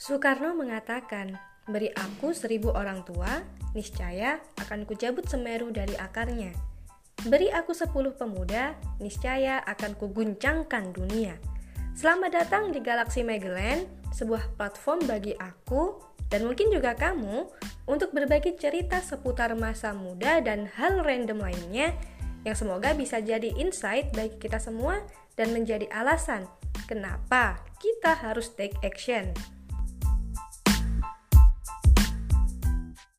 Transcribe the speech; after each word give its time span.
Soekarno 0.00 0.56
mengatakan, 0.56 1.36
beri 1.68 1.92
aku 1.92 2.32
seribu 2.32 2.72
orang 2.72 3.04
tua, 3.04 3.44
niscaya 3.76 4.40
akan 4.56 4.88
kujabut 4.88 5.28
Semeru 5.28 5.68
dari 5.68 5.92
akarnya. 5.92 6.56
Beri 7.28 7.52
aku 7.52 7.76
sepuluh 7.76 8.16
pemuda, 8.16 8.72
niscaya 8.96 9.60
akan 9.68 9.92
kuguncangkan 10.00 10.96
dunia. 10.96 11.36
Selamat 11.92 12.32
datang 12.32 12.72
di 12.72 12.80
Galaksi 12.80 13.20
Magellan, 13.20 13.84
sebuah 14.16 14.56
platform 14.56 15.04
bagi 15.04 15.36
aku 15.36 16.00
dan 16.32 16.48
mungkin 16.48 16.72
juga 16.72 16.96
kamu 16.96 17.52
untuk 17.84 18.16
berbagi 18.16 18.56
cerita 18.56 19.04
seputar 19.04 19.52
masa 19.52 19.92
muda 19.92 20.40
dan 20.40 20.64
hal 20.80 21.04
random 21.04 21.44
lainnya 21.44 21.92
yang 22.48 22.56
semoga 22.56 22.96
bisa 22.96 23.20
jadi 23.20 23.52
insight 23.52 24.16
bagi 24.16 24.40
kita 24.40 24.56
semua 24.56 25.04
dan 25.36 25.52
menjadi 25.52 25.84
alasan 25.92 26.48
kenapa 26.88 27.60
kita 27.76 28.16
harus 28.16 28.48
take 28.56 28.80
action. 28.80 29.36